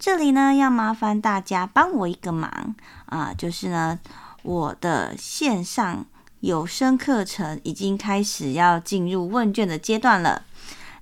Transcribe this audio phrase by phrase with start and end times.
[0.00, 2.74] 这里呢，要麻烦大家帮我一个忙
[3.04, 3.98] 啊，就是呢，
[4.42, 6.06] 我的线上
[6.40, 10.42] 有声课程已经开始要进入问卷的阶段了。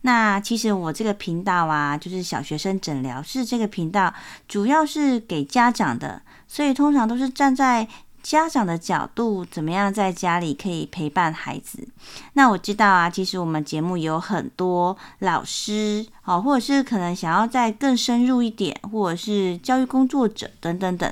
[0.01, 4.13] 那其实我这个频道啊，就是小学生诊疗室这个频道，
[4.49, 7.87] 主要是给家长的，所以通常都是站在
[8.29, 11.89] 家长的角度，怎么样在家里可以陪伴孩子？
[12.35, 21.11] 那我知道啊，其实我们节目有很多老师，哦，或者是可能想要再更深入一点，或者是教育工作者等等等。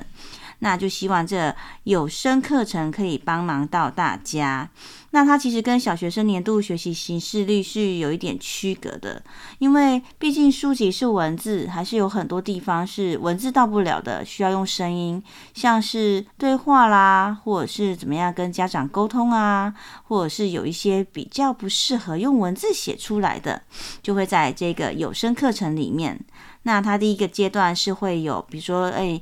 [0.59, 4.69] 那就希望这有声课程可以帮忙到大家。
[5.11, 9.23] 那它其实跟小学生年度学习行事历是有一点区隔的，
[9.57, 15.23] 因为毕竟书籍是文字，还是有很多地方是文字到不了的，需要用声音，
[15.53, 19.73] 像是对话啦，或者是怎么样跟家长沟通啊，
[20.03, 23.61] 或者是有一些比较不适合用文字写出来的，
[24.03, 26.19] 就会在这个有声课程里面。
[26.63, 29.19] 那它第一个阶段是会有，比如说，哎。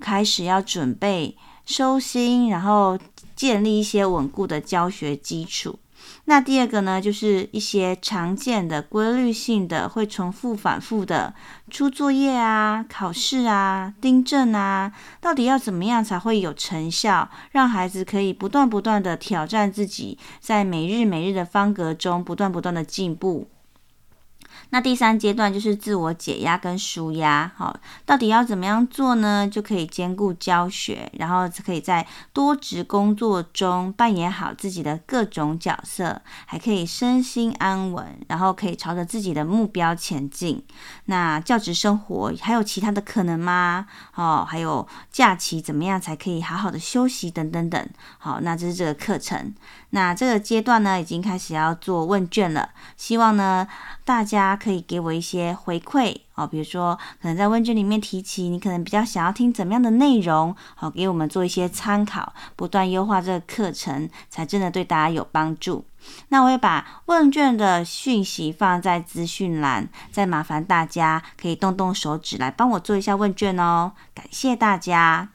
[0.00, 2.98] 开始要准备收心，然后
[3.34, 5.78] 建立一些稳固的教学基础。
[6.26, 11.34] 那第二个呢，就是一些常见的、规律性的、会重复反复的
[11.70, 23.48] 出作业啊、考试啊、订正啊，到底要怎么样才会有成效，让孩子可以不断不断的挑战自己，在每日每日的方格中不断不断的进步。
[24.70, 29.48] 那第三阶段就是自我解压跟舒压，好，到底要怎么样做呢？
[29.48, 40.62] 就可以兼顾教学，然后可以在多职工作中扮演好自己的各种角色，还可以身心安稳，然后可以朝着自己的目标前进。
[41.06, 43.86] 那教职生活还有其他的可能吗？
[44.14, 47.88] 哦，还有假期怎么样才可以好好的休息等等等。
[48.18, 49.54] 好，那这是这个课程。
[49.94, 53.64] 那这个阶段呢，已经开始要做问卷了，希望呢
[54.04, 65.84] 大家可以给我一些回馈哦，比如说可能在问卷里面提起你可能比较想要听怎么样的内容，好，给我们做一些参考，不断优化这个课程，才真的对大家有帮助。
[66.30, 75.33] 那我会把问卷的讯息放在资讯栏，再麻烦大家可以动动手指来帮我做一下问卷哦，感谢大家。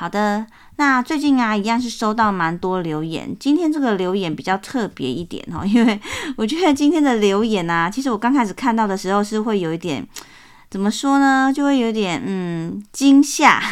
[0.00, 0.46] 好的。
[0.76, 3.36] 那最近啊，一样是收到蛮多留言。
[3.38, 6.00] 今天这个留言比较特别一点哦， 因为
[6.38, 10.08] 我觉得今天的留言啊，其实我刚开始看到的时候是会有一点，
[10.70, 13.62] 怎么说呢，就会有点嗯惊吓，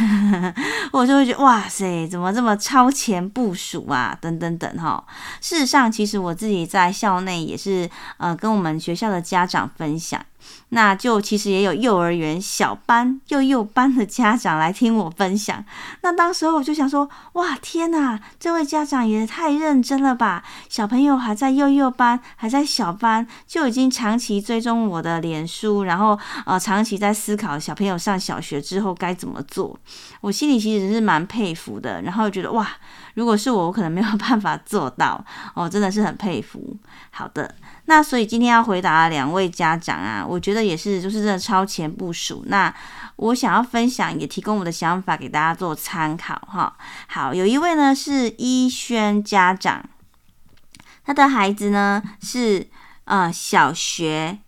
[0.92, 5.02] 我就会觉得哇塞，怎么这么超前部署啊，等等等哈。
[5.40, 7.88] 事实上，其实我自己在校内也是
[8.18, 10.22] 呃跟我们学校的家长分享。
[10.70, 15.64] 那就其实也有幼儿园小班、幼幼班的家长来听我分享。
[16.02, 20.44] 那当时候我就想说，哇，天哪，这位家长也太认真了吧！
[20.68, 29.78] 小朋友还在幼幼班，还在小班，就已经长期追踪我的脸书，然后呃，长期在思考小朋友上小学之后该怎么做。
[30.20, 32.68] 我心里其实是蛮佩服的，然后觉得哇，
[33.14, 36.76] 如果是我，我可能没有办法做到哦，真的是很佩服。
[37.10, 37.54] 好的。
[37.86, 42.44] 那所以今天要回答两位家长啊，我我觉得也是，就是真的超前部署。
[42.46, 42.72] 那
[43.16, 46.76] 我想要分享，也提供我的想法给大家做参考哈。
[47.08, 49.84] 好，有一位呢是依轩家长，
[51.04, 52.68] 他的孩子呢是
[53.02, 54.38] 呃小学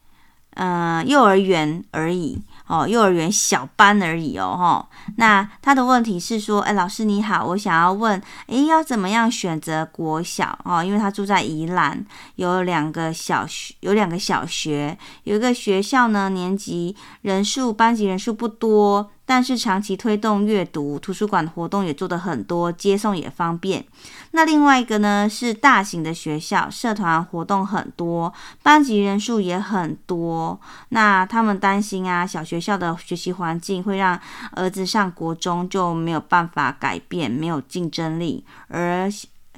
[0.54, 2.40] 呃幼儿园而已。
[2.70, 4.88] 哦，幼儿园小班而已哦，哈。
[5.16, 10.84] 那他的问题是说，哎，老师你好，我想要问，哎，要怎么样选择国小哦？
[10.84, 19.10] 因为他住在宜兰，有两个小学，有两个小学，有一个学校呢，年级人数，班级人数不多。
[19.30, 23.86] 但是长期推动阅读，图书馆活动也做得很多，接送也方便。
[24.32, 30.60] 那另外一个呢，是大型的学校，社团活动很多，班级人数也很多。
[30.88, 34.18] 那他们担心啊，小学校的学习环境会让
[34.56, 39.08] 儿子上国中就没有办法改变，没有竞争力，而。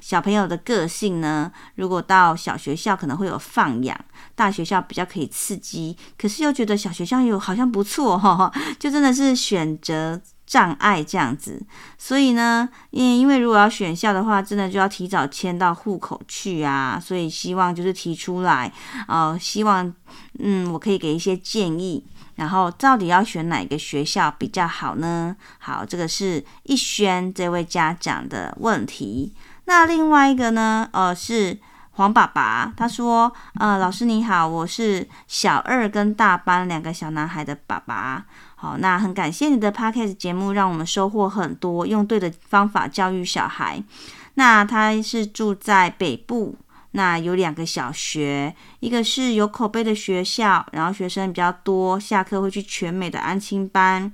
[0.03, 3.97] 小朋友的个性呢，如果到小学校可能会有放养，
[4.35, 11.65] 大学校比较可以刺激，可是又觉得小学校又好像不错哈， 就真的是选择障碍这样子。
[11.97, 16.99] 所以呢，因因为如果要选校的话，真的就要提早迁到户口去啊。
[17.01, 18.69] 所以希望就是提出来，
[19.07, 19.95] 呃，希望
[20.39, 22.05] 嗯，我可以给一些建议。
[22.35, 25.33] 然后到底要选哪个学校比较好呢？
[25.59, 29.31] 好，这个是一轩这位家长的问题。
[29.65, 30.87] 那另外一个呢？
[30.91, 31.57] 呃，是
[31.91, 38.25] 黄爸爸，他说：“呃，老师你好，我是小二跟大班两个小男孩的爸爸。
[38.55, 43.83] 好，那很感谢你的 Podcast 节目，让我们收获很多，用对的方法教育小孩。
[44.35, 46.55] 那他是住在北部。”
[46.95, 54.11] 那有两个小学，一个是有口碑的学校，然后学生比较多，下课会去全美的安亲班。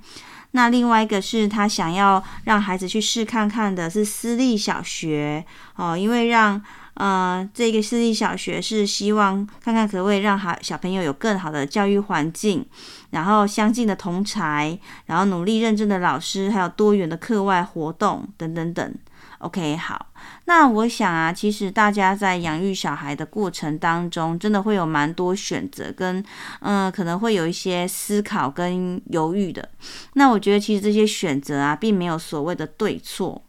[0.52, 5.44] 那另外一个是他想要让孩子去试看看的是私立小学
[5.76, 6.60] 哦，因为让
[6.94, 12.66] 呃这个私立小学是希望看看可不可以让孩小朋友有更好的教育环境，
[13.10, 18.94] 然后相近的同才，然后努力认真的老师，还有多元的课外活动等等等。
[19.38, 20.06] OK，好，
[20.50, 26.24] 那我想啊，其实大家在养育小孩的过程当中，真的会有蛮多选择，跟
[26.58, 29.68] 嗯、可能会有一些思考跟犹豫的。
[30.14, 33.40] 那我觉得其实这些选择啊，并没有所谓的对错，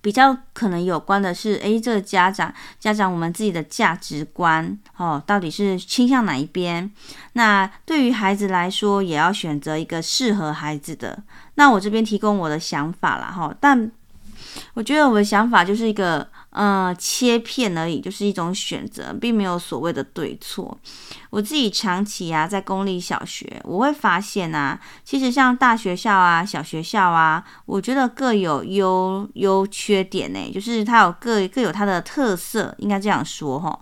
[0.00, 2.50] 比较可能有关的是，诶，这个家长
[2.80, 6.90] 家长我们自己的价值观哦，到底是倾向哪一边？
[7.34, 11.22] 那对于孩子来说，也要选择一个适合孩子的。
[11.56, 13.92] 那我这边提供我的想法啦，哈，但。
[14.74, 20.78] 我觉得我的想法就是一个，呃，切片而已，就是一种选择，并没有所谓的对错。
[21.30, 33.80] 我自己长期啊在公立小学，我会发现啊，其实像大学校啊、小学校啊，我觉得各有优优缺点呢，就是它有各各有它的特色，应该这样说哈，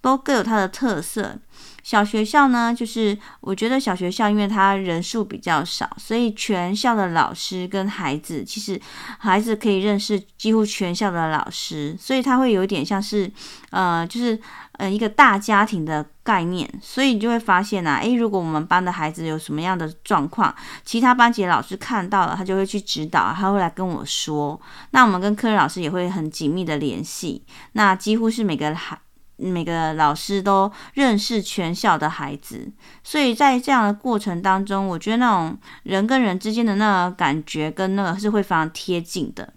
[0.00, 1.36] 都各有它的特色。
[1.82, 8.80] 小学校呢，就是我觉得小学校，因为它人数比较少，所以全校的老师跟孩子，其实
[9.18, 13.30] 孩子可以认识几乎全校的老师，所以他会有一点像是，
[13.70, 14.40] 呃，就是
[14.78, 24.60] 呃一个大家庭的概念，所以你就会发现啊，诶，如果我们班的孩子有什么样的状况，其他班级老师看到了，他就会去指导，他会来跟我说，
[24.92, 28.96] 那我们跟科任老师也会很紧密的联系，那几乎是每个孩。
[29.36, 32.70] 每个老师都认识全校的孩子，
[33.02, 39.52] 所以在这样的过程当中，我觉得那种人跟人之间的那个感觉跟那个是会非常贴近的。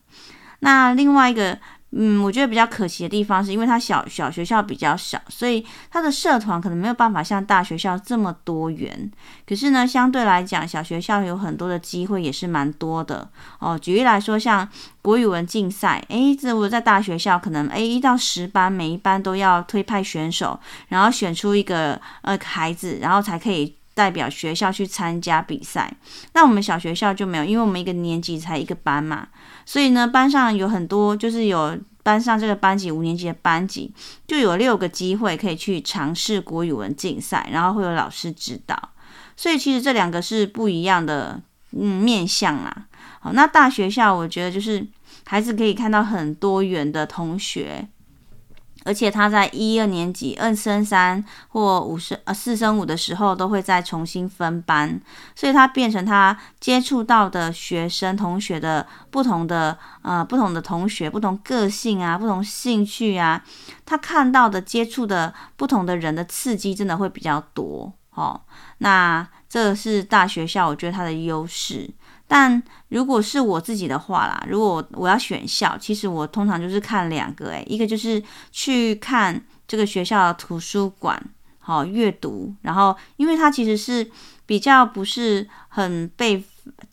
[0.59, 1.59] 那另外一个。
[1.97, 9.09] 嗯，我觉得比较可惜的地方是因为他小小学校比较小，所以他的社团可能没有办法像大学校这么多元。
[9.47, 13.79] 可是呢，相对来讲，小学校有很多的机会也是蛮多的哦。
[13.79, 14.67] 举例来说，像
[15.01, 20.59] 国语文竞赛，诶，这我在大学校可能诶一到十班，每一班都要推派选手，
[20.89, 23.75] 然后选出一个呃孩子，然后才可以。
[23.95, 25.89] 代表学校去参加比赛，
[26.33, 29.25] 那我们小学校就没有，因为我们一个年级才一个班嘛，
[29.65, 33.91] 所以呢，班上有很多，就是有班上这个班级五年级的班级，
[34.27, 38.77] 就有六个机会可以去尝试国语文竞赛，然后会有老师指导，
[39.35, 41.41] 所以其实这两个是不一样的，
[41.71, 42.85] 嗯，面向啦。
[43.19, 44.85] 好，那大学校我觉得就是
[45.25, 47.87] 孩子可以看到很多元的同学。
[48.85, 55.01] 而且他在一二年级二升三或五升呃四升五的时候，都会再重新分班，
[55.35, 63.43] 所以他变成他接触到的学生同学的不同的呃不同的同学，不同个性啊，不同兴趣啊，
[63.85, 68.39] 他看到的接触的不同的人的刺激，真的会比较多哦。
[68.77, 71.89] 那这是大学校，我觉得它的优势。
[72.27, 81.21] 但如果是我自己的话啦，如果我要选校，其实我通常就是看两个，诶，一个就是去看这个学校的图书馆，
[81.59, 84.09] 好阅读，然后因为它其实是
[84.45, 86.43] 比较不是很被。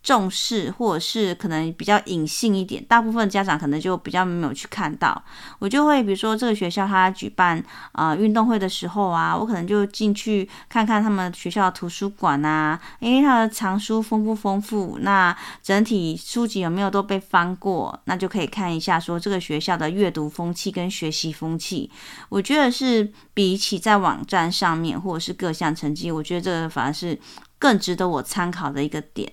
[0.03, 5.23] 重视，或者是可能比较隐性一点，大部分家长可能就比较没有去看到。
[5.59, 7.63] 我就会比如说这个学校他举办
[7.93, 21.91] 啊、运动会的时候啊，我可能就进去看看他们学校的图书馆啊，因为他的藏书丰不丰富，那整体书籍有没有都被翻过，那就可以看一下说这个学校的阅读风气跟学习风气。
[22.29, 27.19] 我觉得是比起在网站上面或者是各项成绩，我觉得这个反而是
[27.59, 29.33] 更值得我参考的一个点。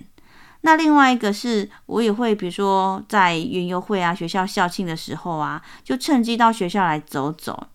[0.62, 7.68] 那另外一个是我也会，比如说在园游会啊、学校校庆的时候啊，就趁机到学校来走走，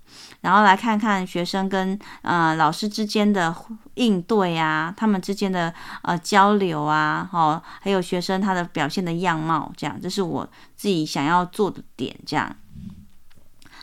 [0.43, 3.55] 然后来看看学生跟呃老师之间的
[3.95, 5.73] 应对啊，他们之间的
[6.03, 12.14] 呃交流啊，哦，还有学生他的表现的样貌，这样，这是我自己想要做的点。
[12.26, 12.55] 这样，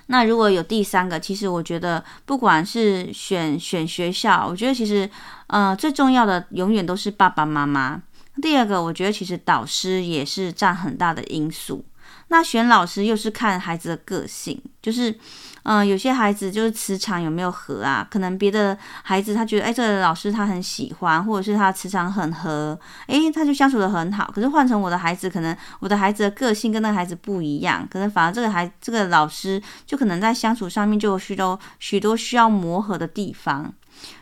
[0.05, 5.09] 那如果有第三个，其实我觉得不管是选选学校，我觉得其实
[5.47, 7.99] 呃最重要的永远都是爸爸妈妈。
[8.39, 11.83] 第二个，我觉得其实导师也是占很大的因素。
[12.27, 15.17] 那选老师又是看孩子的个性，就是。
[15.63, 18.07] 嗯，有些孩子就是磁场有没有合啊？
[18.09, 24.31] 可能别的孩子他觉得，哎，这个老师他很喜欢，或者是他磁场很合，哎，他就相处得很好。
[24.33, 33.71] 可是换成我的孩子，可能我的孩子的个性跟那个孩子不一样，可能反而这个孩这个老师就可能在相处上面就有许多许多需要磨合的地方。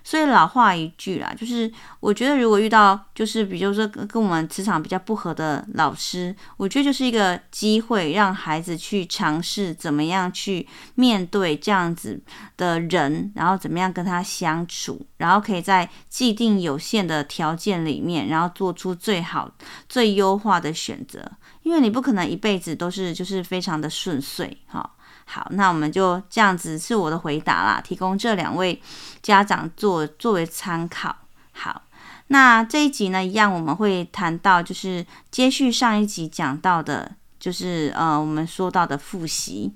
[0.03, 12.19] 所以老话一句啦，就是我觉得如果遇到就是比如说跟我们磁场比较不合的老师，我觉得就是一个机会，让孩子去尝试怎么样去面对这样子
[12.57, 19.51] 的人，然后怎么样跟他相处，然后可以在既定有限的条件里面，然后做出最好、
[19.87, 21.23] 最优化的选择。
[21.61, 24.89] 因为你不可能一辈子都是就是非常的顺遂，哈。
[25.31, 28.81] 好，那我们就这样子是我的回答啦，提供这两位
[29.21, 31.15] 家长做作为参考。
[31.51, 31.83] 好，
[32.27, 37.11] 那这一集呢，一样我们会谈到，就是接续上一集讲到的。
[37.39, 39.71] 就是呃，我们说到的复习，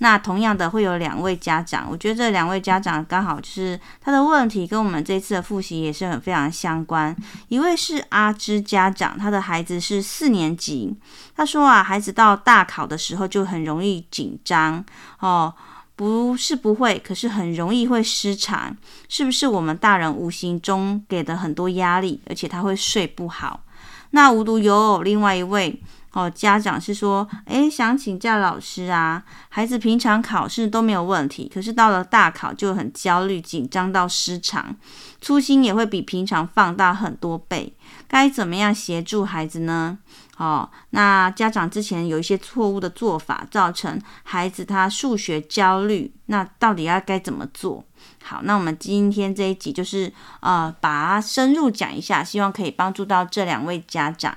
[0.00, 7.14] 那同样的会有两位家长，我觉得这两位家长刚好就是他的问题跟我们这次的复习也是很非常相关。
[7.48, 10.96] 一位是阿芝家长，他的孩子是四年级，
[11.34, 14.84] 他说啊，孩子到大考的时候就很容易紧张
[15.18, 15.52] 哦，
[15.96, 18.76] 不是不会，可是很容易会失常，
[19.08, 23.64] 是不是我们大人无形中给的很多压力，而且他会睡不好？
[24.10, 25.80] 那无独有偶，另外一位。
[26.12, 34.74] 哦，家长是说，诶，想请教老师啊，孩子平常考试都没有问题，可是到了大考就很焦虑、紧张到失常，
[35.20, 37.74] 粗心也会比平常放大很多倍，
[38.08, 39.98] 该怎么样协助孩子呢？
[40.38, 47.84] 哦，那家长之前有一些错误的做法，造成孩子他数学焦虑，那到底要该怎么做？
[48.22, 54.36] 好，那我们今天这一集就是呃，把它深入讲一下，希望可以帮助到这两位家长。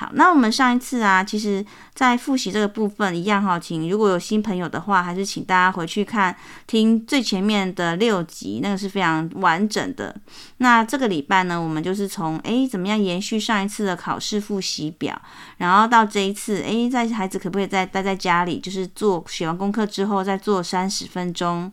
[0.00, 6.36] 好，那我们上一次啊，其实在复习这个部分一样哈，请如果有新朋友的话，还是请大家回去看
[6.68, 10.14] 听最前面的六集，那个是非常完整的。
[10.58, 15.20] 那这个礼拜呢，我们就是从诶怎么样延续上一次的考试复习表，
[15.56, 21.72] 然后到这一次诶，在孩子可不可以再待在家里，就是做写完功课之后再做三十分钟。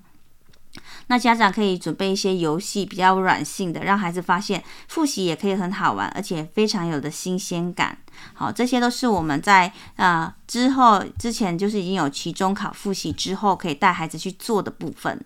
[1.07, 7.97] 那家长可以准备一些游戏，比较软性的，让孩子发现复习也可以很好玩，而且非常有的新鲜感。
[8.33, 15.23] 好，这些都是我们在啊、之后之前就是已经有期中考复习之后，可以带孩子去做的部分。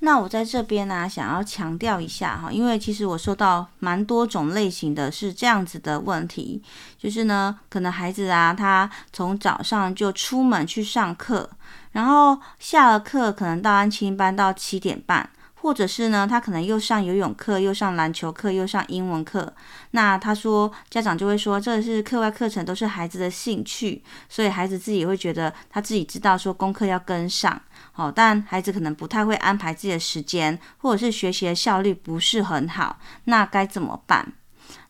[0.00, 6.60] 那我在这边呢、想要强调一下哈，因为其实我收到蛮多种类型的是这样子的问题，
[6.98, 11.48] 就是呢，可能孩子啊，他从早上就出门去上课。
[11.92, 19.54] 然后下了课，可能到安亲班到七点半，或者是呢，他可能又上游泳课，又上篮球课，又上英文课。
[19.92, 27.60] 那他说，家长就会说，这是课外课程，都是孩子的兴趣，所以孩子自己会觉得他自己知道说功课要跟上，
[27.92, 34.32] 好，但孩子可能不太会安排自己的时间，或者是学习的效率不是很好，那该怎么办？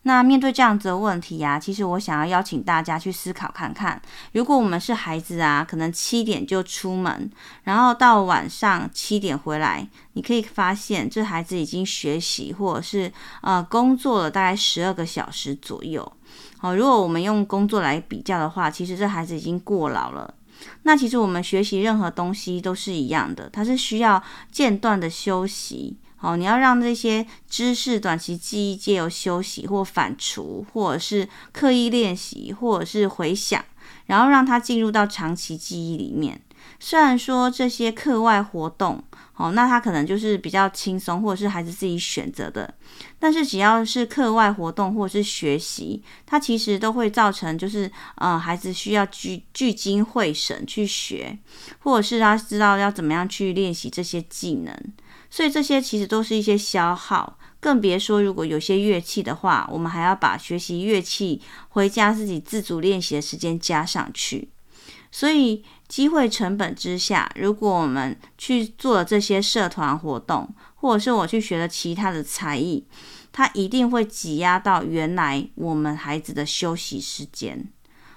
[0.05, 4.01] 那面对这样子的问题呀、其实我想要邀请大家去思考看看，
[4.33, 7.31] 如果我们是孩子啊，可能七点就出门，
[7.63, 16.11] 然后到晚上七点回来，你可以发现这孩子已经学习或者是呃工作了大概十二个小时左右。
[16.57, 20.33] 好，如果我们用工作来比较的话，其实这孩子已经过劳了。
[20.83, 25.97] 那其实我们学习任何东西都是一样的，它是需要间断的休息。
[26.23, 33.63] 哦，你要让这些知识短期记忆借由休息或反刍，或者是刻意练习，或者是回想，
[34.05, 36.41] 然后让它进入到长期记忆里面。
[36.79, 39.03] 虽然说这些课外活动，
[39.35, 42.73] 哦，那它可能就是比较轻松，或者是孩子自己选择的，
[43.19, 51.37] 但是只要是课外活动或者是学习，它其实都会造成就是，呃，孩子需要聚聚精会神去学，
[51.79, 54.73] 或者是他知道要怎么样去练习这些技能。
[55.33, 64.49] 所以这些其实都是一些消耗，更别说如果有些乐器的话，我们还要把学习乐器回家自己自主练习的时间加上去。
[65.11, 72.85] 所以机会成本之下，如果我们去做了这些社团活动，或者是我去学了其他的才艺，
[73.31, 77.67] 它一定会挤压到原来我们孩子的休息时间。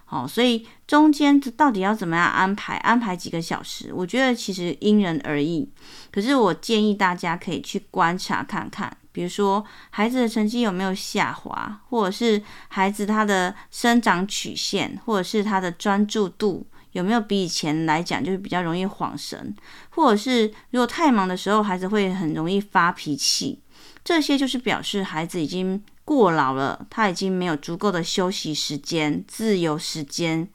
[0.09, 2.77] 好，所以中间到底要怎么样安排？
[2.77, 3.93] 安排几个小时？
[3.93, 5.69] 我觉得其实因人而异。
[6.13, 19.55] 可是我建议大家可以去观察看看，比如说孩子的成绩有没有下滑，或者是孩子他的生长曲线，或者是他的专注度有没有比以前来讲就是比较容易晃神，
[19.91, 23.61] 或者是如果太忙的时候，孩子会很容易发脾气。
[24.05, 30.49] 这些就是表示孩子已经过劳了，他已经没有足够的休息时间、自由时间，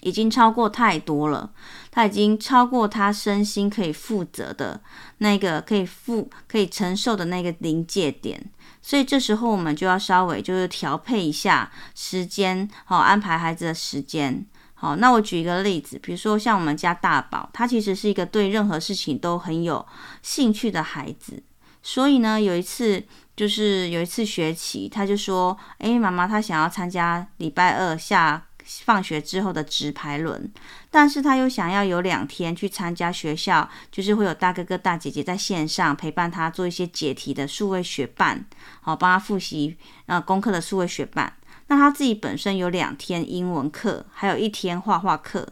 [0.00, 1.52] 已经超过太多了，
[1.90, 4.80] 他已经超过他身心可以负责的
[5.18, 14.46] 那个可以负可以承受的那个临界点，所以这时候我们就要稍微就是调配一下时间，好，安排孩子的时间。
[14.78, 19.84] 好，那我举一个例子，比如说像我们家大宝，他其实是一个对任何事情都很有
[20.22, 21.42] 兴趣的孩子，
[21.82, 23.02] 所以呢，有一次
[23.36, 28.42] 就是有一次学期，他就说：“哎，妈妈，他想要参加礼拜二下。”
[28.84, 30.50] 放学之后的直排轮，
[30.90, 38.44] 但是他又想要有两天去参加学校，就是会有大哥哥大姐姐在线上陪伴他做一些解题的数位学伴，
[38.80, 39.76] 好帮他复习
[40.06, 41.32] 呃功课的数位学伴。
[41.68, 45.46] 那他自己本身有两天英文课，还有一天画画课，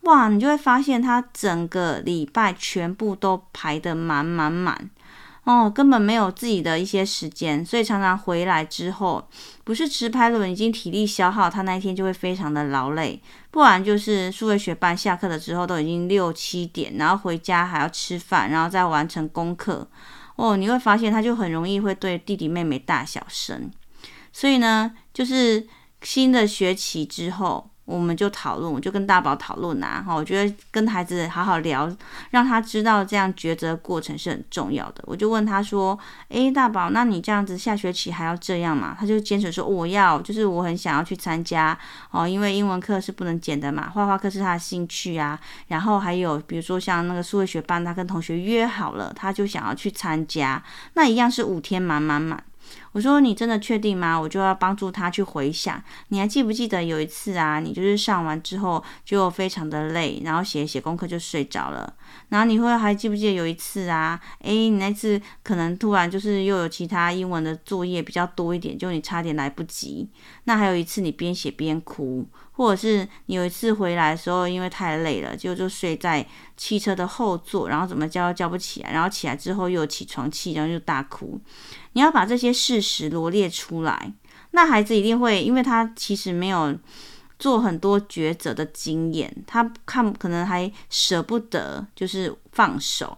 [0.00, 4.90] 哇，你就会发现他整个礼拜全部都排得满满满。
[5.46, 9.28] 哦，根本没有自己的一些时间，所以常常回来之后，
[9.62, 13.20] 不是直排轮已经体力消耗，他那一天就会非常的劳累；
[13.52, 19.88] 不然就是数位学班下课的时候都已经六七点，然后回家还要吃饭，然后再完成功课。
[20.34, 23.70] 哦，你会发现他就很容易会对弟弟妹妹大小声。
[24.32, 25.64] 所以呢，就是
[26.02, 27.70] 新的学期之后。
[27.86, 31.90] 我们就讨论，我就跟大宝讨论啊，哈，我觉得跟孩子好好聊，
[32.30, 35.04] 让他知道这样抉择过程是很重要的。
[35.06, 41.78] 我就问他说：“诶，大宝，那你这样子下学期还要这样吗？”他就坚持说：“我要，就是我很想要去参加
[42.10, 45.38] 哦，因为英文课是不能减的嘛，画画课是他的兴趣啊，
[45.68, 50.60] 然后还有比如说像那个数学班，他跟同学约好了，他就想要去参加，
[50.94, 52.42] 那一样是五天满满满。”
[52.96, 54.18] 我说，你真的确定吗？
[54.18, 55.84] 我就要帮助他去回想。
[56.08, 57.60] 你还记不记得有一次啊？
[57.60, 61.94] 你就是上完之后就非常的累，然后写写功课就睡着了。
[62.30, 64.18] 然后你会还记不记得有一次啊？
[64.38, 70.08] 诶，你那次可能突然就是又有其他英文的作业比较多一点，就你差点来不及。
[70.44, 72.26] 那还有一次你边写边哭。
[72.52, 76.26] 或者是你有一次回来的时候，因为太累了，就就睡在
[76.56, 81.38] 汽车的后座，然后怎么叫都叫不起来，然后起来之后又有起床气，然后又大哭。
[81.96, 84.12] 你要把这些事实罗列出来，
[84.50, 86.78] 那孩子一定会，因为他其实没有
[87.38, 93.16] 做很多抉择的经验，他看可能还舍不得，就是放手。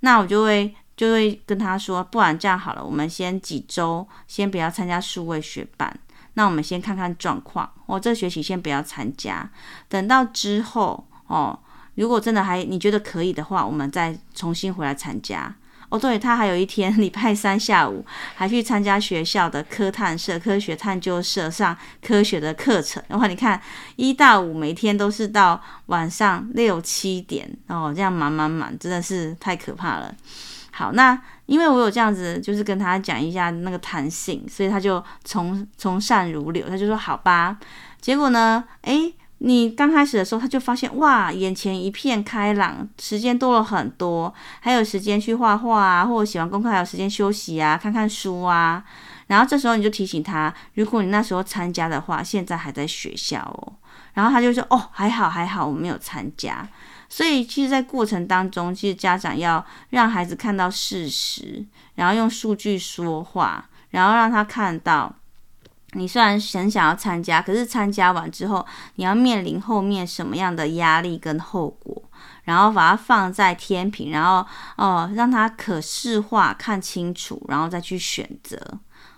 [0.00, 5.98] 那我就会就会跟他说，不然这样好了，我们先几周先不要参加数位学班。
[6.34, 9.50] 那我们先看看状况，我、哦、这学期先不要参加，
[9.88, 11.58] 等到之后哦，
[11.94, 15.56] 如果真的还你觉得可以的话，我们再重新回来参加。
[15.90, 23.02] 哦，对，他还有一天 礼拜三下午还去参加学校的科探社、科学探究社上科学的课程。
[23.08, 23.60] 然后你看
[23.96, 30.14] 一到五每天都是到晚上六七点哦，这样满满满，真的是太可怕了。
[30.72, 37.58] 好，那因为我有这样子，就是跟他讲一下那个弹性，所以他就从从善如流，他就说好吧。
[38.00, 48.84] 结果呢，诶，你刚开始的时候，他就发现哇，眼前一片开朗，时间多了很多，还有时间去画画啊，或者写完功课还有时间休息啊，看看书啊。
[49.28, 53.72] 然后这时候你就提醒他，如果你那时候参加的话，现在还在学校哦。
[54.12, 56.68] 然后他就说哦，还好还好，我没有参加。
[57.08, 65.12] 所以，其实，在过程当中，其实家长要让孩子看到事实，然后用数据说话，然后让他看到，
[65.94, 72.02] 你虽然很想要参加，可是参加完之后，你要面临后面什么样的压力跟后果，
[72.44, 78.56] 然后把它放在天平，然后哦，让他可视化看清楚，然后再去选择。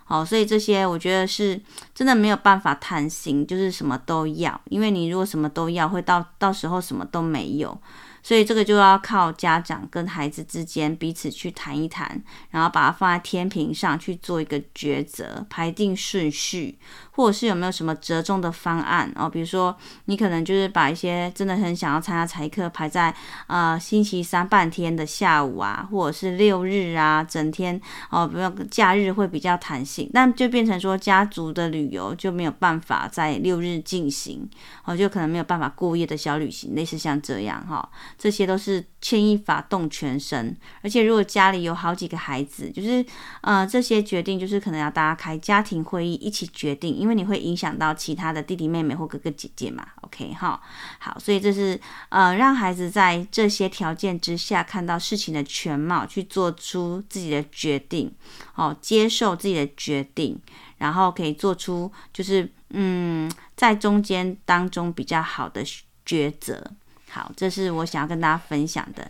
[0.05, 1.59] 好，所以这些我觉得是
[1.93, 7.77] 真的没有办法贪心，就是什么都要，因为你如果什么都要，会到到时候什么都没有。
[8.23, 16.79] 所以这个就要靠家长跟孩子之间彼此去谈一谈，然后把它放在天平上去做一个抉择，排定顺序，
[17.11, 19.29] 或者是有没有什么折中的方案哦？
[19.29, 23.13] 比如说你可能就是把一些真的很想要参加才艺课排在
[23.47, 34.49] 呃星期三半天的下午啊，或者是六日啊整天哦，不要假日会比较弹性，那就变成说家族的旅游就没有办法在六日进行
[34.85, 37.89] 哦，就可能没有办法过夜的小旅行，类似像这样哈。
[38.17, 43.05] 这些都是牵一发动全身，而且如果家里有好几个孩子，就是
[43.41, 49.85] 呃这些决定就是可能要大家开家庭会议一起决定，因为你会影响到其他的弟弟妹妹或哥哥姐姐嘛。
[50.01, 50.61] OK 哈，
[50.99, 58.13] 好，所以这是呃让孩子在这些条件之下看到事情的全貌，去做出自己的决定，
[58.55, 60.39] 哦，接受自己的决定，
[60.77, 65.63] 然后可以做出就是嗯在中间当中比较好的
[66.05, 66.71] 抉择。
[67.13, 69.07] 好，这是我想要跟大家分享的。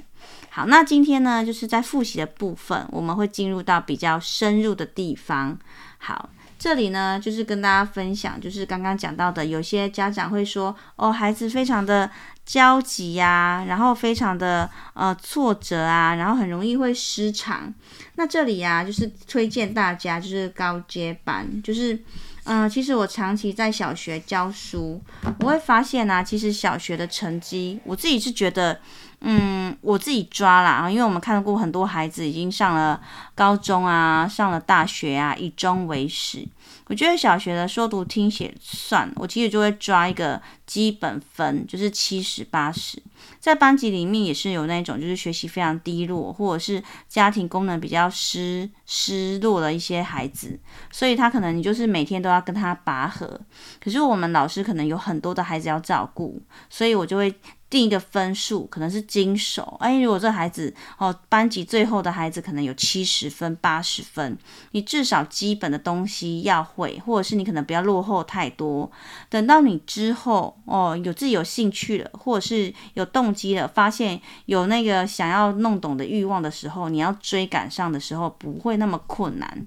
[0.49, 5.57] 好，那今天呢，就是在复习的部分，我们会进入到比较深入的地方。
[5.99, 12.11] 好，这里呢，就是跟大家分享，就是刚刚讲到的，有些家长会说，哦，孩子非常的
[12.45, 17.73] 焦急呀，然后非常的呃挫折啊，然后很容易会失常。
[18.15, 21.97] 那这里呀，就是推荐大家就是高阶班，就是
[22.45, 25.01] 嗯、其实我长期在小学教书，
[25.39, 28.79] 我会发现啊，其实小学的成绩，我自己是觉得。
[29.25, 33.01] 嗯，我自己抓啦，因为我们看到过很多孩子已经上了
[33.33, 36.45] 高中啊，上了大学啊，以终为始。
[36.87, 43.01] 我觉得小学的说读听写算，我其实就会抓一个基本分，就是七十八十。
[43.39, 50.59] 在班级里面也是有那种就是学习非常低落，或者是家庭功能比较失失落的一些孩子，
[50.91, 53.39] 所以他可能你就是每天都要跟他拔河。
[53.81, 57.33] 可是我们老师可能有很多的孩子要照顾，所以我就会。
[57.73, 59.75] 定一个分数，可能是精熟。
[59.79, 64.37] 哎，如果这孩子哦，班级最后的孩子可能有七十分、八十分，
[64.73, 68.91] 你至少基本的东西要会，或者是你可能不要落后太多。
[69.27, 79.65] 等到你之后哦，有自己有兴趣了，或者是有动机了，发现有那个想要弄懂的欲望的时候，你要追赶上的时候，不会那么困难。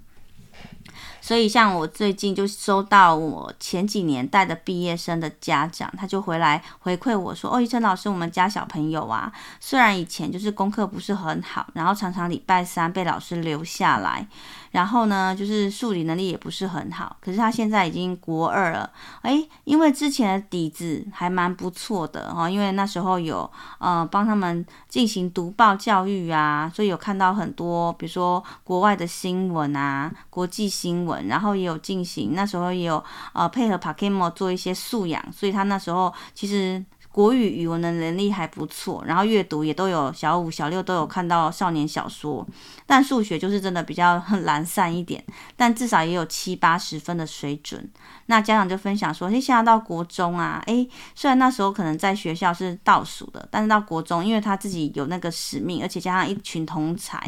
[1.27, 14.29] 所以，像我最近就收到我前几年带的毕业生的家长，他就回来回馈我说：“哦，医生老师，我们家小朋友啊，虽然以前就是功课不是很好，然后常常礼拜三被老师留下来。”
[14.73, 18.91] 然后呢，就是数理能力也不是很好，可是他现在已经国二了。
[19.23, 33.03] 诶，因为之前的底子还蛮不错的哈，因为那时候有呃帮他们进行读报教育啊，所以有看到很多，比如说国外的新闻啊，国际新闻，然后也有进行，那时候也有
[33.33, 36.85] 呃配合 Pokemon 做一些素养，所以他那时候其实。
[37.17, 42.47] 国语语文的能力还不错，然后阅读也都有，小五、小六都有看到少年小说，
[42.85, 45.25] 但数学就是真的比较很懒散一点，
[45.57, 47.91] 但至少也有七八十分的水准。
[48.27, 57.19] 那家长就分享说，诶，现在到国中啊，诶，虽然那时候可能在学校是倒数的，但是到国中，因为他自己有那个使命，而且加上一群同侪，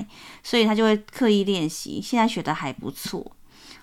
[0.43, 3.33] 所以他就会刻意练习，现在学的还不错。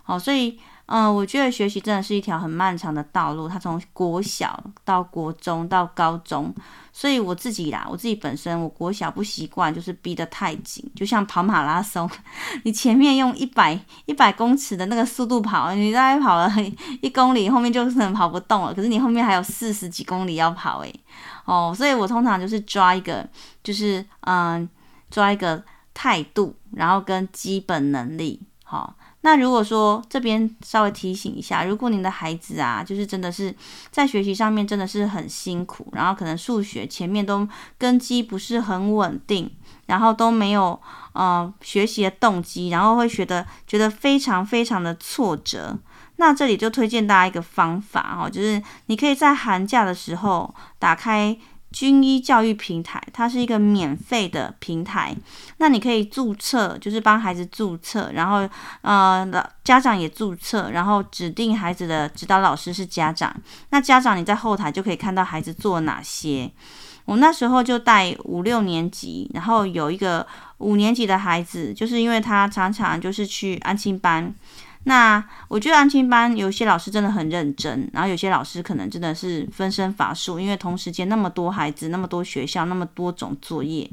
[0.03, 0.59] 好，所以。
[0.87, 3.47] 嗯，我觉得学习真的是一条很漫长的道路。
[3.47, 6.53] 它从国小到国中到高中，
[6.93, 12.07] 所以我自己啦，我自己本身，我国小不习惯，就是逼得太紧，就像跑马拉松，
[12.63, 16.51] 你前面用一百一百公尺的那个速度跑，你大概跑了
[17.01, 18.73] 一公里，后面就可能跑不动了。
[18.73, 20.93] 可是你后面还有四十几公里要跑，诶。
[21.45, 23.27] 哦，所以我通常就是抓一个，
[23.63, 24.67] 就是嗯，
[25.09, 33.51] 抓一个态度，然后跟基本能力，好、那如果说这边稍微提醒一下，如果您的孩子啊，就是真的是
[33.89, 37.47] 在学习上面真的是很辛苦，然后可能数学前面都
[37.79, 39.49] 根基不是很稳定，
[39.87, 40.79] 然后都没有
[41.13, 45.75] 呃学习的动机，然后会觉得觉得非常非常的挫折，
[46.17, 51.35] 那这里就推荐大家一个方法哦，就是你可以在寒假的时候打开。
[51.75, 55.13] 军医教育平台，它是一个免费的平台，
[55.57, 59.29] 那你可以注册，就是帮孩子注册，然后呃，
[59.61, 63.35] 家长也注册，然后指定孩子的指导老师是家长。
[63.71, 66.49] 那家长你在后台就可以看到孩子做哪些。
[67.03, 70.25] 我那时候就带五六年级，然后有一个
[70.59, 74.33] 五年级的孩子，就是因为他常常就是去安亲班。
[74.87, 83.89] 那我觉得安亲班有些老师真的很认真，然后有些老师可能真的是分身乏术，因为同时间那么多孩子，那么多学校，那么多种作业。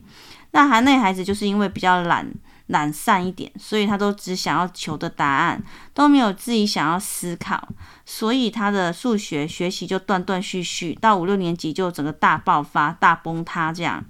[0.51, 2.31] 那还那孩子就是因为比较懒
[2.67, 5.63] 懒散一点，所以他都只想要求的答案，
[5.95, 7.69] 都没有自己想要思考，
[8.05, 14.05] 所以他的数学学习就断断续续，到五六年级就整个大爆发、大崩塌这样。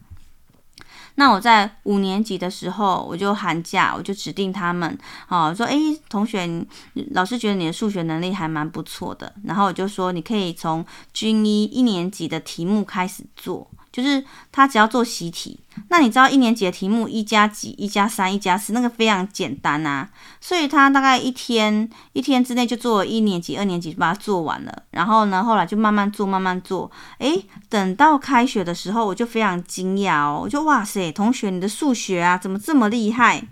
[1.16, 4.98] 那我在五年级的时候，我就寒假我就指定他们，
[5.28, 5.76] 哦，说，诶，
[6.08, 6.66] 同学，
[7.12, 13.70] 老师觉得你的数学能力还蛮不错的，然后我就说你可以从军医一年级的题目开始做。
[13.92, 20.08] 就是他只要做习题，那你知道一年级的题目一加几、一加三、一加四，那个非常简单啊，
[20.40, 24.82] 所以他大概一天一天之内就做了一年级、二年级就把它做完了。
[24.90, 26.90] 然后呢，后来就慢慢做、慢慢做。
[27.18, 33.42] 诶，等到开学的时候，我就非常惊讶哦，我就哇塞，同学你的数学啊，怎么这么厉害？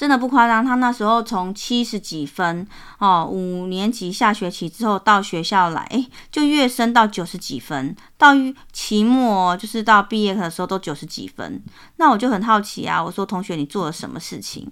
[0.00, 2.66] 真的不夸张，他那时候从七十几分
[3.00, 8.28] 哦，五年级下学期之后到学校来，诶，就跃升到九十几分，到
[8.72, 11.62] 期末就是到毕业的时候都九十几分。
[11.96, 14.66] 那我就很好奇啊，我说同学你做了什么事情？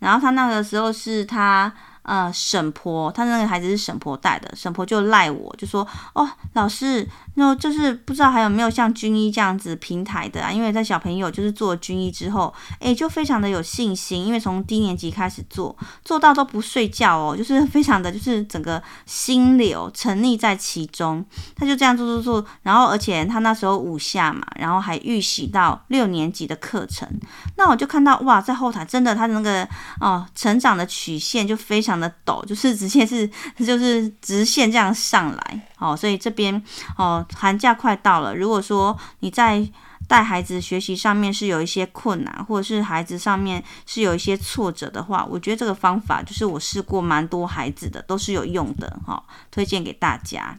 [0.00, 1.72] 然后他那个时候是他
[2.04, 10.52] 呃，婶婆，他那个孩子是婶婆带的，婶婆就赖我，就说哦，老师，那就是不知道还有没有像军医这样子平台的啊？
[10.52, 21.24] 因为在小朋友就是做军医之后，诶，就非常的有信心，因为从低年级开始做，做到都不睡觉哦，就是 非常的就是整个心流沉溺在其中，
[21.56, 27.08] 他就这样做做做，然后而且他那时候五下嘛，然后还预习到六年级的课程，
[27.56, 29.66] 那我就看到哇，在后台真的他的那个
[30.00, 31.93] 哦成长的曲线就非常。
[31.98, 33.28] 的陡，就是直接是
[33.58, 36.62] 就是直线这样上来，哦，所以这边
[36.96, 39.66] 哦，寒假快到了，如果说你在
[40.06, 50.58] 带孩子学习上面是有一些困难，或者是孩子上面是有一些挫折的话，我觉得这个方法就是我试过蛮多孩子的，都是有用的，哈、哦，推荐给大家。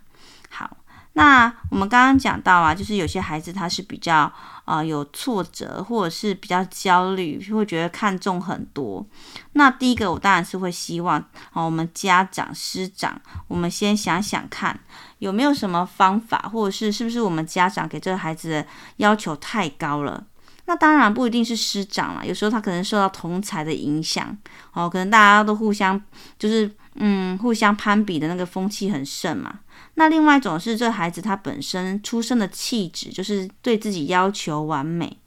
[0.49, 0.77] 好，
[1.15, 4.31] 那我们刚刚讲到啊，就是有些孩子他是比较。
[4.65, 9.05] 啊、有挫折或者是比较焦虑，会觉得看重很多。
[9.53, 11.19] 那第一个，我当然是会希望，
[11.51, 14.79] 啊，我们家长、师长，我们先想想看，
[15.19, 18.65] 有没有什么方法，或者是是不是我们家长给这个孩子的
[18.97, 20.23] 要求太高了？
[20.65, 24.35] 那当然不一定是师长了，有时候他可能受到同侪的影响，
[24.73, 26.01] 哦，可能大家都互相
[26.39, 29.59] 就是嗯，互相攀比的那个风气很盛嘛。
[29.97, 35.17] 那另外一种是，这孩子他本身出生的气质就是对自己要求完美，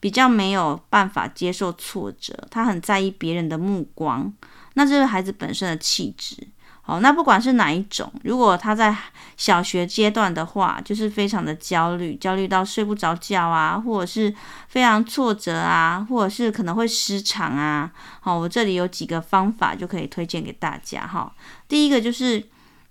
[0.00, 4.32] 比较没有办法接受挫折，他很在意别人的目光。
[4.74, 6.36] 那这个孩子本身的气质。
[6.82, 8.96] 好，那不管是哪一种，如果他在
[9.36, 14.34] 小学阶段的话，就是非常的焦虑，焦虑到睡不着觉啊，或者是
[14.68, 17.92] 非常挫折啊，或者是可能会失常啊。
[18.20, 21.32] 好，我这里有几个方法就可以推荐给大家哈。
[21.68, 22.44] 第一个就是。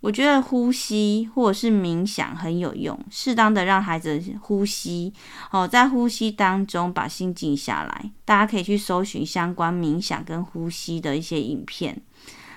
[0.06, 5.12] 我觉得呼吸或者是冥想很有用，适当的让孩子呼吸，
[5.50, 8.12] 哦，在呼吸当中把心静下来。
[8.24, 12.00] 大家可以去搜寻相关冥想跟呼吸的一些影片。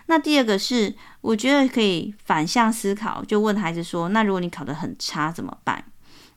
[0.09, 5.83] 那第二个是，我觉得可以反向思考，就问孩子说：那如果你考得很差怎么办？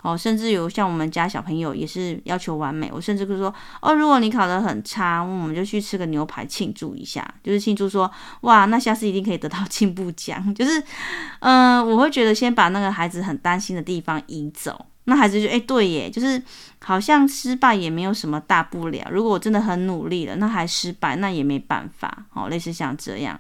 [0.01, 8.11] 哦，甚至有像我们家小朋友也是要求完美，我甚至会说，哦，如果你考得很差，我们就去吃个牛排庆祝一下，就是庆祝说，
[8.41, 10.53] 哇，那下次一定可以得到 进步奖。
[10.55, 10.83] 就是，
[11.41, 16.41] 嗯、我会觉得先把那个孩子很担心的地方移走，那孩子就，哎，对耶，就是
[16.83, 19.07] 好像失败也没有什么大不了。
[19.11, 22.25] 如果我真的很努力了，那还失败，那也没办法。
[22.33, 23.39] 哦，类似像这样。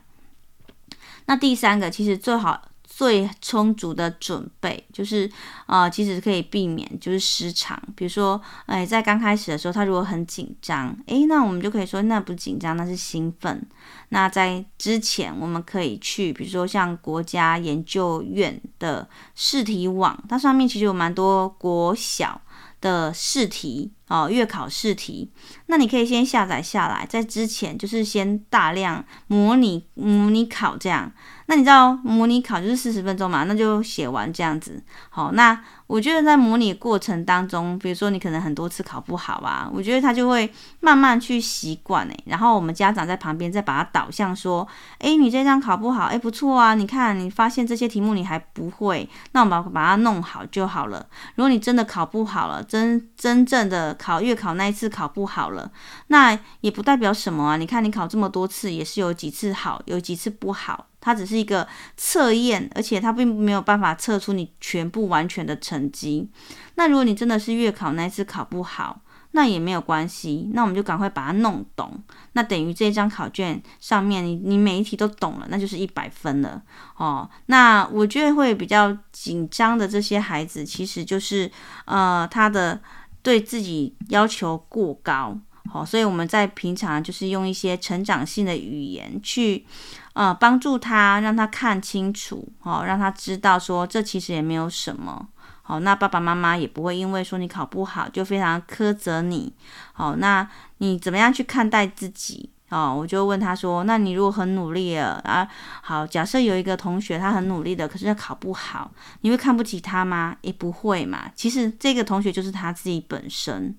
[1.25, 2.61] 那第三个，其实最好。
[3.01, 5.27] 最充足的准备就是，
[5.65, 7.75] 呃，其实可以避免就是失常。
[7.95, 13.67] 比如说，哎，在刚开始的时候，他如果很紧张，哎，那我们就可以说，那不紧张，那是兴奋。
[14.09, 22.39] 那在之前，我们可以去，比如说像国家研究院的试题网，它上面其实有蛮多国小
[22.81, 25.31] 的试题哦，月考试题。
[25.65, 31.11] 那你可以先下载下来，在之前就是先大量模拟模拟考这样。
[31.51, 33.43] 那你知道模拟考就是四十分钟嘛？
[33.43, 34.81] 那就写完这样子。
[35.09, 40.49] 好，那我觉得在模拟过程当中，比如说你可能很多次考不好啊，我觉得他就会
[40.79, 42.17] 慢慢去习惯诶。
[42.27, 44.65] 然后我们家长在旁边再把它导向说，
[44.99, 51.05] 诶，你这张考不好，诶，不错啊，你看你发现这些题目你还不会，那我们把把它弄好就好了。
[51.35, 55.69] 如果你真的考不好了，真真正的考月考那一次考不好了，
[56.07, 57.57] 那也不代表什么啊。
[57.57, 60.87] 你看你考这么多次，也是有几次好，有几次不好。
[61.03, 66.29] 它只是一个测验，而且它并没有办法测出你全部完全的成绩。
[66.75, 68.99] 那如果你真的是月考那次考不好，
[69.31, 72.03] 那也没有关系，那我们就赶快把它弄懂。
[72.33, 76.61] 那等于这张考卷上面你你每一题都懂了，那就是一百分了
[76.97, 77.29] 哦。
[77.45, 81.49] 那我觉得会比较紧张的这些孩子，其实就是
[81.85, 82.81] 呃他的
[83.21, 85.37] 对自己要求过高。
[85.71, 89.65] 好，所以我们在平常就是用一些成长性的语言去，
[90.13, 95.29] 呃，帮助他，让他看清楚，好，让他知道说这其实也没有什么。
[95.71, 99.53] 好，那爸爸妈妈也不会因为说你考不好就非常苛责你。
[99.93, 100.45] 好，那
[100.79, 102.49] 你怎么样去看待自己？
[102.67, 105.47] 哦，我就问他说，那你如果很努力了啊，
[105.81, 110.35] 好，假设有一个同学他很努力的，可是他考不好，你会看不起他吗？
[110.41, 111.31] 也不会嘛。
[111.33, 113.73] 其实这个同学就是他自己本身。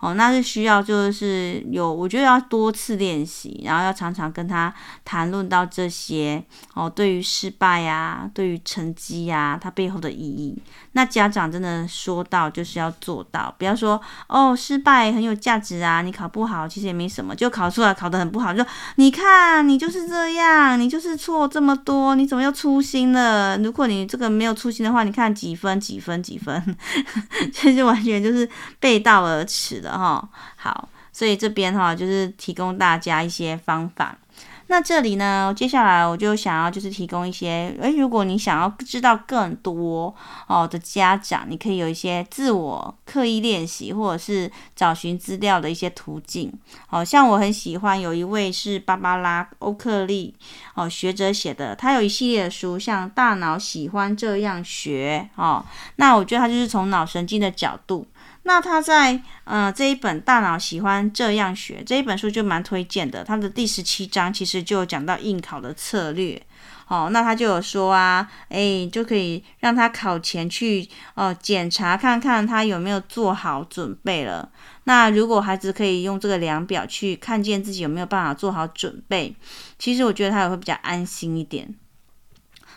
[0.00, 4.72] 哦，那是需要就是有，我觉得要多次练习，然后要常常跟他
[5.04, 6.42] 谈论到这些
[6.74, 10.56] 哦，对于失败呀，对于成绩呀，它背后的意义。
[10.92, 18.64] 那家长真的说到就是要做到，不要说哦，失败很有价值啊，你考不好其实也没什么，就考出来考得很不好，就
[18.96, 23.58] 你看你就是这样，你就是错这么多，你怎么又粗心了？
[23.58, 26.76] 如果你这个没有粗心的话，你看几分几分几分，
[27.52, 29.98] 这 就完全就是背道而驰了的。
[29.98, 34.16] 哈，好，所以这边哈就是提供大家一些方法。
[34.70, 40.14] 那这里呢，接下来我就想要就是提供一些，诶，如果你想要知道更多
[40.46, 46.52] 哦的家长，你可以有一些自我刻意练习，或者是找寻资料的一些途径。
[46.86, 50.34] 好、哦、像我很喜欢有一位是芭芭拉欧克利
[50.74, 55.64] 哦学者写的，他有一系列的书，像《大脑喜欢这样学》哦，
[55.96, 58.06] 那我觉得他就是从脑神经的角度。
[58.48, 66.40] 那他在呃这一本《大脑喜欢这样学》这一本书就蛮推荐的，他的第十七章其实就讲到应考的策略，
[66.86, 74.50] 哦，那他就有说啊，诶，就可以让他考前去哦检查看看他有没有做好准备了。
[74.84, 79.36] 那如果孩子可以用这个量表去看见自己有没有办法做好准备，
[79.78, 81.74] 其实我觉得他也会比较安心一点。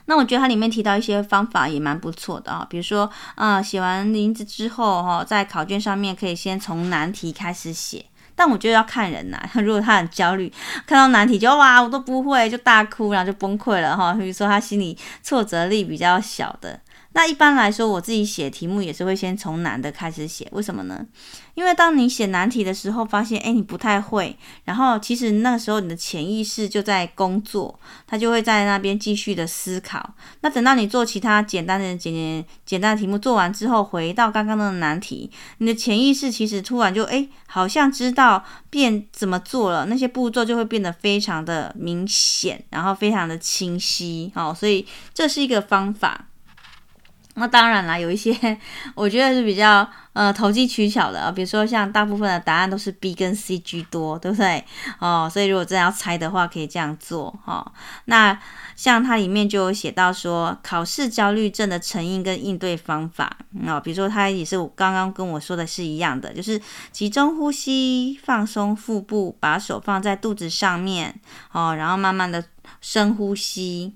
[0.06, 10.52] 那我觉得它里面提到一些方法也蛮不错的啊，比如说，啊，写完名字之后哈，在考卷上面可以先从难题开始写，但我觉得要看人呐， 如果他很焦虑，
[10.86, 14.14] 看到难题就哇，我都不会，就大哭，然后就崩溃了哈。
[14.14, 16.80] 比如说他心里挫折力比较小的。
[17.14, 21.06] 那一般来说，我自己写题目也是会先从难的开始写，为什么呢？
[21.56, 30.14] 因为当你写难题的时候，发现诶你不太会，然后其实那个时候你的潜意识就在工作，他就会在那边继续的思考。
[30.40, 44.32] 那等到你做其他简单的简简单的题目做完之后，回到刚刚的难题，你的潜意识其实突然就诶好像知道变怎么做了，那些步骤就会变得非常的明显，然后非常的清晰。
[44.34, 46.28] 好，所以这是一个方法。
[47.36, 48.58] 那当然啦，有一些
[48.94, 54.64] 我觉得是比较呃投机取巧的啊，比如说像大部分的答案都是 B 跟 C 居多，对不对？
[55.00, 57.72] 哦，所以如果真的要猜的话，可以这样做哈、哦。
[58.06, 58.38] 那
[58.76, 66.60] 像它里面就有写到说考试焦虑症的成因跟应对方法，哦，比如说它也是我刚刚跟我说的是一样的，就是
[66.92, 71.18] 集中呼吸，放松腹部，把手放在肚子上面，
[71.54, 72.44] 哦，然后慢慢的
[72.82, 73.94] 深呼吸。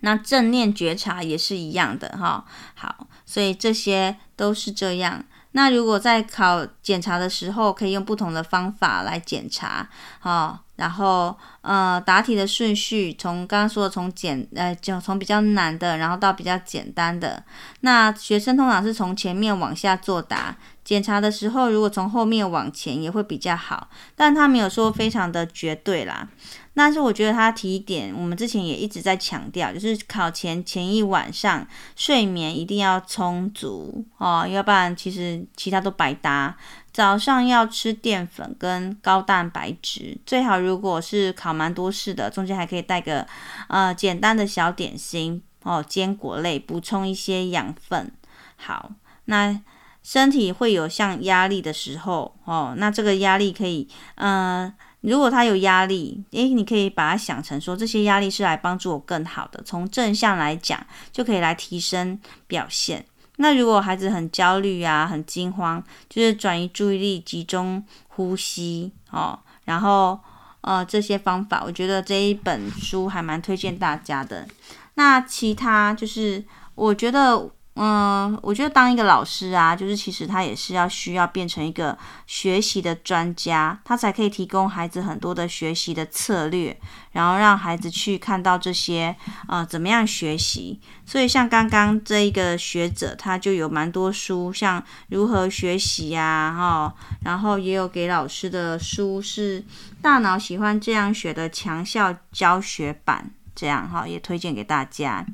[0.00, 5.24] 那正念觉察也是一样的哈，好，所以这些都是这样。
[5.52, 9.88] 那如果在考检查的时候，可以用不同的方法来检查，
[10.20, 17.44] 好，然后呃答题的顺序从刚刚说的从简呃就从比较难的，然后到比较简单的。
[17.80, 26.26] 那学生通常是从前面往下作答，检查的时候如果从后面往前也会比较好，但他没有说非常的绝对啦。
[26.72, 36.56] 但是我觉得他提点，我们之前也一直在强调，就是考前前一晚上睡眠一定要充足哦，要不然其实其他都白搭。
[36.92, 43.26] 早上要吃淀粉跟高蛋白质，最好如果是考蛮多试的，中间还可以带个
[43.68, 48.10] 呃简单的小点心哦，坚果类补充一些养分。
[48.56, 48.92] 好，
[49.26, 49.60] 那
[50.02, 54.72] 身体会有像压力的时候哦，那这个压力可以嗯。
[55.02, 59.62] 如果他有压力，诶，你可以把它想成说，这些压力是来帮助我更好的。
[59.64, 63.06] 从正向来讲，就可以来提升表现。
[63.40, 69.38] 那如果孩子很焦虑啊，很惊慌，就是转移注意力，集中呼吸哦。
[69.64, 70.20] 然后
[70.60, 74.46] 呃，这些方法，我觉得这一本书还蛮推荐大家的。
[74.94, 77.50] 那其他就是，我觉得。
[77.82, 86.78] 嗯，我觉得当一个老师啊，就是其实他也是要需要变成一个学习的专家，他才可以提供孩子很多的学习的策略，
[87.12, 89.16] 然后让孩子去看到这些
[89.48, 90.78] 呃怎么样学习。
[91.06, 99.62] 所以像刚刚这一个学者，他就有蛮多书，像如何学习呀，哈，然后也有给老师的书是
[100.02, 105.24] 《大脑喜欢这样学》的强效教学版，这样哈也推荐给大家。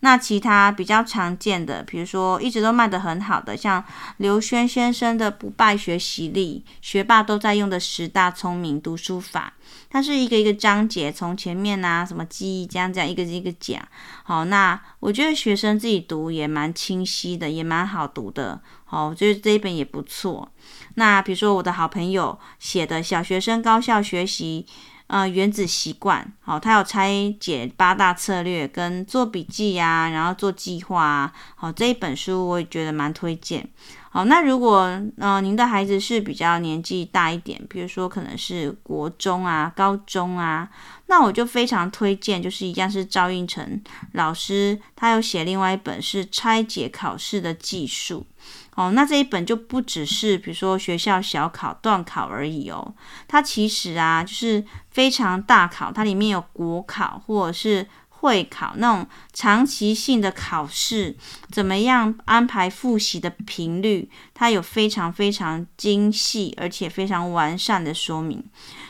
[0.00, 3.84] 那其他比较常见的，比如说一直都卖得很好的，像
[4.18, 9.54] 刘轩先生的《不败学习力》，学霸都在用的十大聪明读书法，
[9.90, 13.80] 它是一个一个章节，从前面啊什么记忆这样这样一个一个讲。
[14.22, 18.60] 好，那我觉得学生自己读也蛮清晰的，也蛮好读的。
[18.84, 20.48] 好，我觉得这一本也不错。
[20.94, 24.64] 那比如说我的好朋友写的《小学生高效学习》。
[25.08, 33.66] 呃，原子习惯，好，他有拆解八大策略跟做笔记呀、啊，然后做计划啊，好，这一本书我也觉得蛮推荐。
[34.10, 40.68] 好，那如果呃您的孩子是比较年纪大一点，比如说可能是国中啊、高中啊，
[41.06, 48.26] 那我就非常推荐，就是一样是赵应成老师，他有写另外一本是拆解考试的技术。
[48.78, 52.94] 哦，那这一本就不只是比如说学校小考、段考而已哦，
[53.26, 61.16] 它其实啊就是非常大考，它里面有国考或者是会考那种长期性的考试，
[61.50, 68.44] 怎么样安排复习的频率，它有非常非常精细而且非常完善的说明。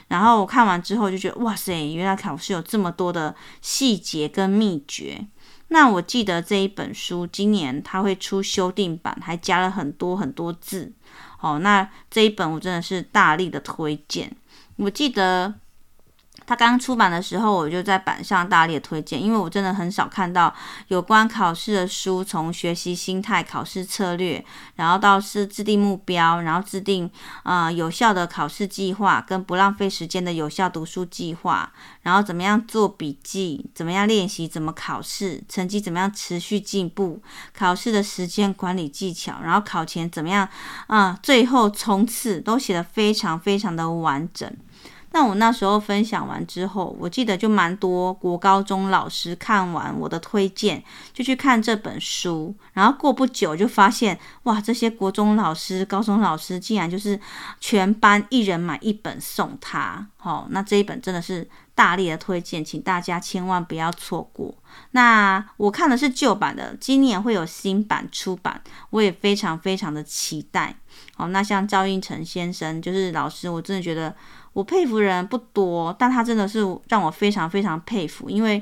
[0.08, 5.26] 然后我看完之后就觉得，哇塞，原来考试有这么多的细节跟秘诀。
[5.68, 10.92] 那我记得这一本书今年它会出修订版，还加了很多很多字。
[11.40, 14.34] 哦，那这一本我真的是大力的推荐。
[14.76, 15.54] 我记得。
[16.48, 20.52] 他刚出版的时候，我就在版上大力推荐，因为我真的很少看到
[20.86, 24.42] 有关考试的书，从学习心态、考试策略，
[24.76, 27.10] 然后到是制定目标，然后制定
[27.42, 31.70] 啊、有效的考试计划，跟不浪费时间的有效读书计划，
[32.00, 37.22] 然后怎么样做笔记，怎么样练习，怎么考试，成绩怎么样持续进步，
[37.54, 40.48] 考试的时间管理技巧，然后考前怎么样
[40.86, 44.50] 啊、最后冲刺都写得非常非常的完整。
[45.10, 52.54] 那我那时候分享完之后，我记得就蛮多国高中老师看完我的推荐，就去看这本书。
[52.74, 57.18] 然后过不久就发现，哇，这些国中老师、高中老师竟然就是
[57.58, 60.06] 全班一人买一本送他。
[60.18, 64.54] 好，那这一本真的是大力的推荐，请大家千万不要错过。
[64.90, 70.76] 那我看的是旧版的，今年会有新版出版，我也非常非常的期待。
[71.16, 74.14] 好，那像赵应成先生就是老师，我真的觉得。
[74.58, 78.28] 我佩服人不多，但他真的是让我非常非常佩服。
[78.28, 78.60] 因为，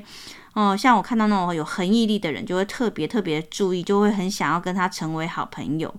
[0.53, 5.91] 哦、像我看到那种有恒毅力的人，就会特别特别注意，就会很想要跟他成为好朋友。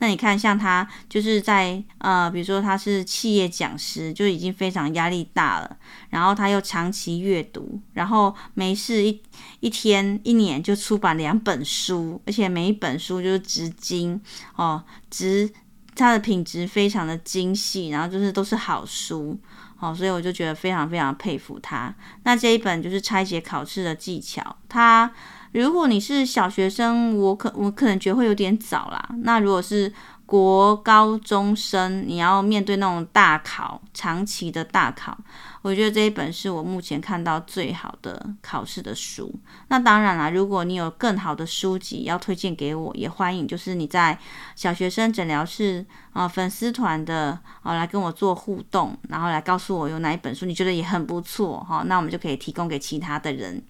[0.00, 5.76] 那你看，像他就是在呃，比如说他是企业讲师，就已经非常压力大了。
[6.10, 9.22] 然后他又长期阅读，然后没事一
[9.60, 14.20] 一天一年就出版两本书，而且每一本书就是值金
[14.56, 15.50] 哦，值。
[15.96, 19.36] 它的品质非常的精细，然后就是都是好书，
[19.76, 21.92] 好，所以我就觉得非常非常佩服他。
[22.24, 25.10] 那这一本就是拆解考试的技巧，它
[25.52, 29.08] 如果你是小学生，我可我可能觉得会有点早啦。
[29.22, 29.90] 那如果是
[30.26, 35.16] 国高中生，你要面对那种大考，长期的大考，
[35.66, 39.34] 我觉得这一本是我目前看到最好的考试的书。
[39.66, 44.16] 那当然啦，如果你有更好的书籍要推荐给我，也欢迎，就是你在
[44.54, 45.84] 小学生诊疗室
[46.16, 53.62] 啊、粉丝团的哦、来跟我做互动，然后来告诉我有哪一本书你觉得也很不错哈、哦，那我们就可以提供给其他的人。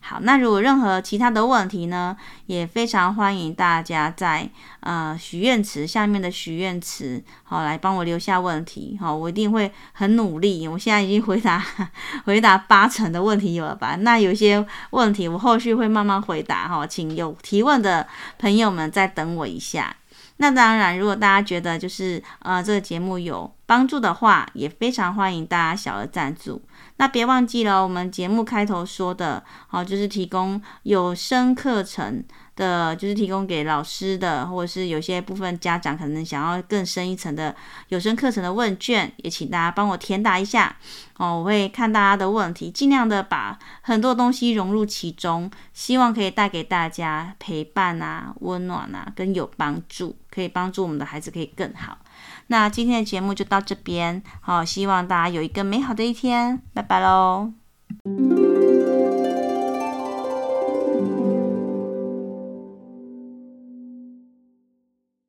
[0.00, 10.68] 好，那如果任何其他的问题呢，也非常欢迎大家在呃许愿池下面的许愿池，好来帮我留下问题，好，我一定会很努力。
[10.68, 11.60] 我现在已经回答
[12.24, 13.96] 回答八成的问题有了吧？
[13.96, 18.06] 那有些问题我后续会慢慢回答哈，请有提问的
[18.38, 19.96] 朋友们再等我一下。
[20.38, 26.62] 那当然，如果大家觉得就是呃这个节目有帮助的话，也非常欢迎大家小额赞助。
[26.96, 32.24] 那别忘记了，我们节目开头说的，好，就是提供有声课程
[32.56, 37.54] 的，就是提供给老师的，或者是有些部分家长可能想要更深一层的
[37.88, 40.76] 有声课程的问卷，也请大家帮我填答一下。
[41.16, 51.98] 哦，我会看大家的问题，尽量的把很多东西融入其中，希望可以带给大家陪伴啊、温暖啊，跟有帮助，可以帮助我们的孩子可以更好。
[52.46, 57.52] 那今天的节目就到这边，好，希望大家有一个美好的一天，拜拜喽。